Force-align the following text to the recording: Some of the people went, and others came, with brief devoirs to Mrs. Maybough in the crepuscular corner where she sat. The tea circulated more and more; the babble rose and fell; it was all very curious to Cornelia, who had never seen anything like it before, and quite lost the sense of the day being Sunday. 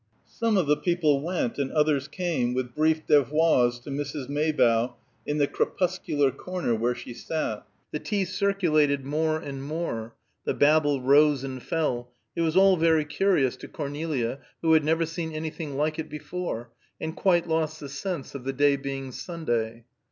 Some 0.25 0.57
of 0.57 0.65
the 0.65 0.77
people 0.77 1.21
went, 1.21 1.59
and 1.59 1.71
others 1.71 2.07
came, 2.07 2.55
with 2.55 2.73
brief 2.73 3.05
devoirs 3.05 3.77
to 3.81 3.91
Mrs. 3.91 4.29
Maybough 4.29 4.95
in 5.27 5.37
the 5.37 5.45
crepuscular 5.45 6.31
corner 6.31 6.73
where 6.73 6.95
she 6.95 7.13
sat. 7.13 7.67
The 7.91 7.99
tea 7.99 8.25
circulated 8.25 9.05
more 9.05 9.37
and 9.37 9.61
more; 9.63 10.15
the 10.43 10.55
babble 10.55 11.01
rose 11.03 11.43
and 11.43 11.61
fell; 11.61 12.09
it 12.35 12.41
was 12.41 12.57
all 12.57 12.77
very 12.77 13.05
curious 13.05 13.55
to 13.57 13.67
Cornelia, 13.67 14.39
who 14.63 14.73
had 14.73 14.83
never 14.83 15.05
seen 15.05 15.33
anything 15.33 15.77
like 15.77 15.99
it 15.99 16.09
before, 16.09 16.71
and 16.99 17.15
quite 17.15 17.47
lost 17.47 17.79
the 17.79 17.87
sense 17.87 18.33
of 18.33 18.43
the 18.43 18.53
day 18.53 18.77
being 18.77 19.11
Sunday. 19.11 19.83